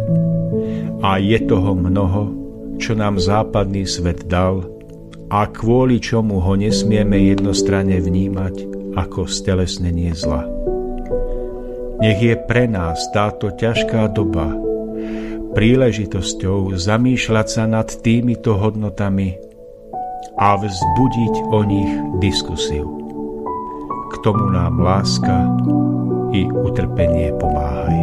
A 1.04 1.20
je 1.20 1.38
toho 1.46 1.76
mnoho, 1.76 2.32
čo 2.80 2.96
nám 2.96 3.20
západný 3.20 3.84
svet 3.84 4.26
dal 4.26 4.64
a 5.28 5.46
kvôli 5.52 6.00
čomu 6.00 6.40
ho 6.40 6.56
nesmieme 6.56 7.20
jednostranne 7.28 8.00
vnímať 8.00 8.77
ako 8.98 9.30
stelesnenie 9.30 10.18
zla. 10.18 10.50
Nech 12.02 12.20
je 12.22 12.34
pre 12.50 12.66
nás 12.66 12.98
táto 13.14 13.54
ťažká 13.54 14.10
doba 14.10 14.68
príležitosťou 15.58 16.78
zamýšľať 16.78 17.48
sa 17.50 17.66
nad 17.66 17.90
týmito 18.06 18.54
hodnotami 18.54 19.42
a 20.38 20.54
vzbudiť 20.54 21.34
o 21.50 21.60
nich 21.66 21.92
diskusiu. 22.22 22.86
K 24.14 24.14
tomu 24.22 24.54
nám 24.54 24.78
láska 24.78 25.50
i 26.30 26.46
utrpenie 26.46 27.34
pomáhaj. 27.42 27.98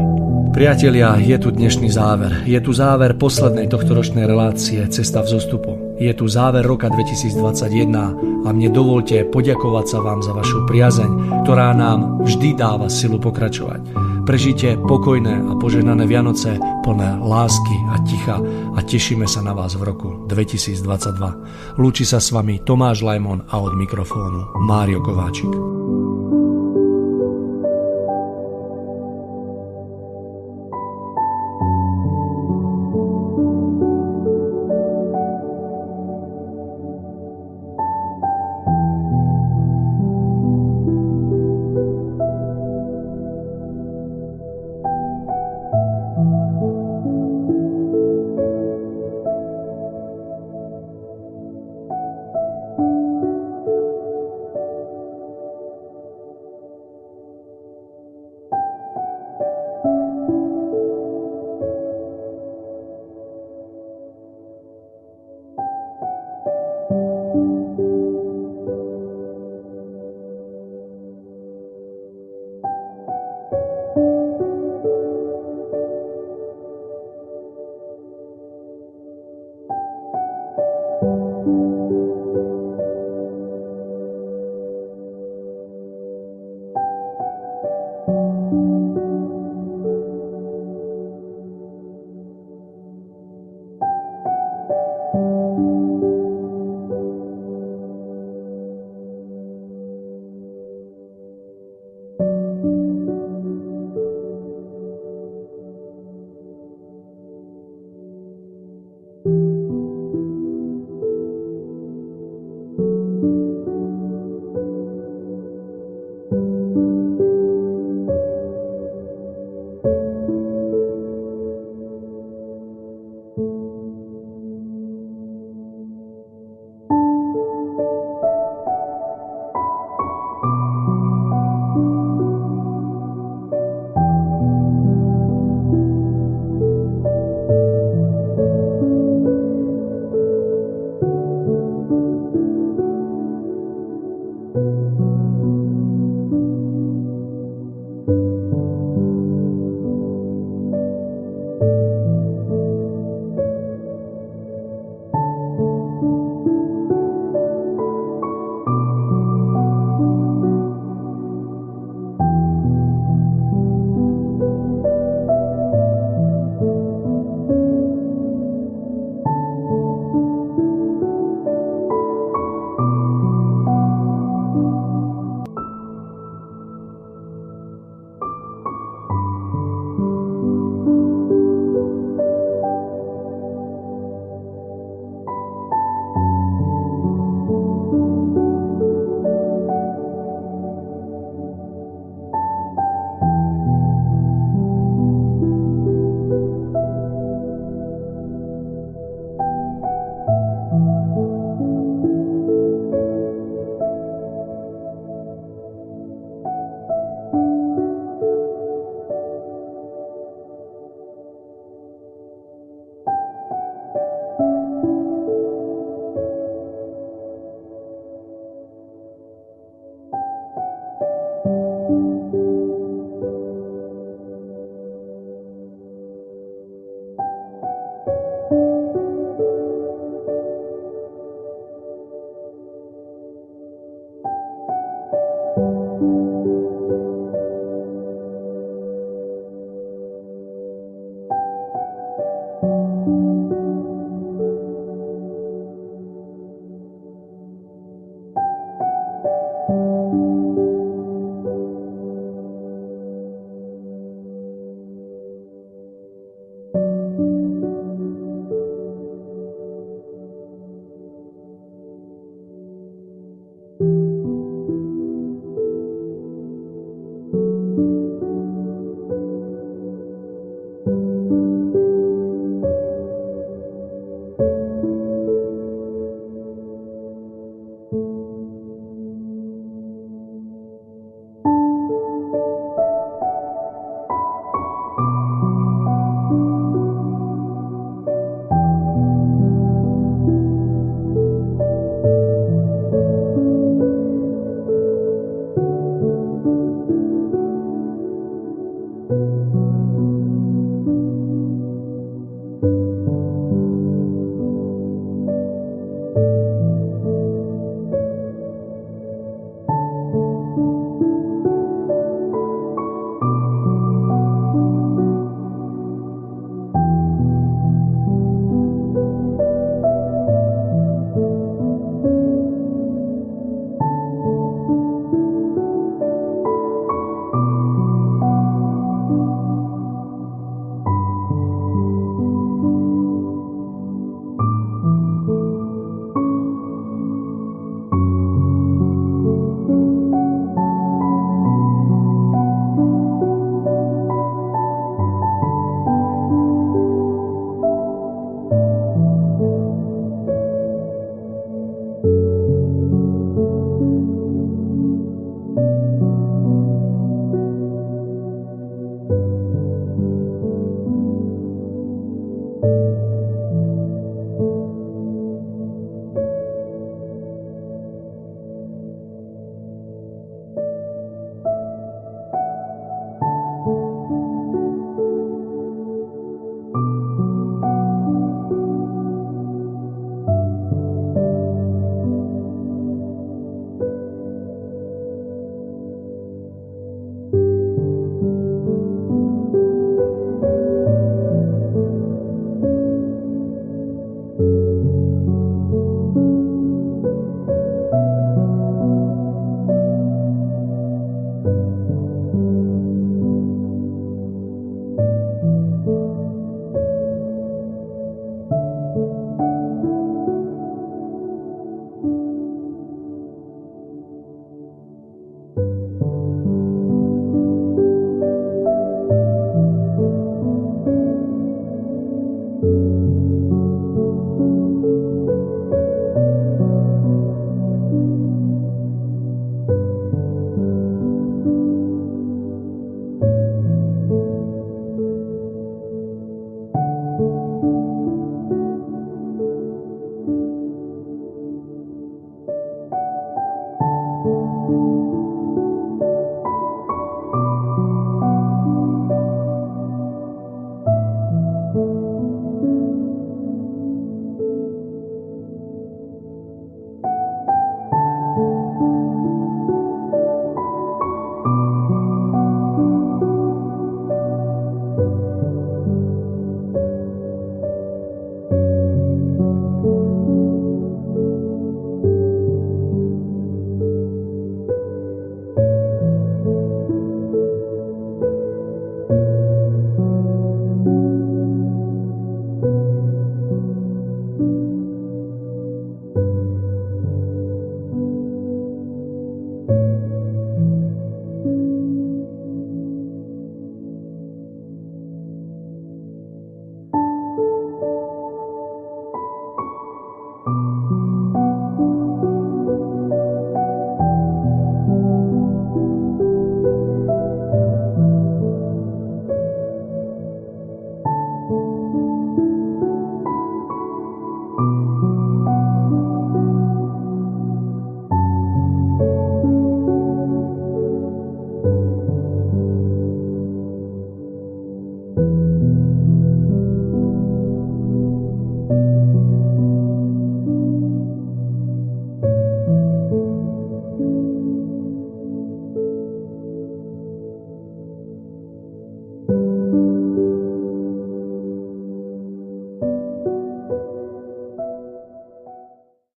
Priatelia, 0.51 1.15
je 1.23 1.39
tu 1.39 1.55
dnešný 1.55 1.95
záver. 1.95 2.43
Je 2.43 2.59
tu 2.59 2.75
záver 2.75 3.15
poslednej 3.15 3.71
tohtoročnej 3.71 4.27
relácie 4.27 4.83
Cesta 4.91 5.23
v 5.23 5.39
zostupu. 5.39 5.84
Je 5.95 6.11
tu 6.11 6.27
záver 6.27 6.67
roka 6.67 6.91
2021 6.91 8.45
a 8.45 8.49
mne 8.51 8.69
dovolte 8.75 9.23
poďakovať 9.31 9.87
sa 9.87 9.99
vám 10.03 10.21
za 10.27 10.35
vašu 10.35 10.67
priazeň, 10.67 11.11
ktorá 11.47 11.71
nám 11.71 12.27
vždy 12.27 12.59
dáva 12.59 12.91
silu 12.91 13.23
pokračovať. 13.23 13.95
Prežite 14.27 14.75
pokojné 14.81 15.47
a 15.47 15.53
požehnané 15.55 16.09
Vianoce 16.11 16.59
plné 16.83 17.21
lásky 17.23 17.77
a 17.95 18.01
ticha 18.03 18.37
a 18.75 18.81
tešíme 18.83 19.29
sa 19.31 19.45
na 19.47 19.55
vás 19.55 19.79
v 19.79 19.87
roku 19.87 20.27
2022. 20.27 21.79
Lúči 21.79 22.03
sa 22.03 22.19
s 22.19 22.35
vami 22.35 22.59
Tomáš 22.67 23.05
Lajmon 23.05 23.47
a 23.47 23.63
od 23.63 23.79
mikrofónu 23.79 24.67
Mário 24.67 24.99
Kováčik. 24.99 26.04